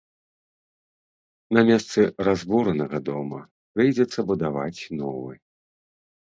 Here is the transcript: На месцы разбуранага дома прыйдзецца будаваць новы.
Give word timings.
На 1.57 1.61
месцы 1.69 1.99
разбуранага 2.29 2.97
дома 3.11 3.39
прыйдзецца 3.77 4.19
будаваць 4.33 4.81
новы. 5.01 5.33